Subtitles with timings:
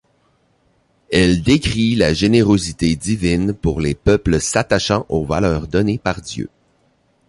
[1.11, 6.49] Elle décrit la générosité divine pour les peuples s'attachant aux valeurs données par Dieu.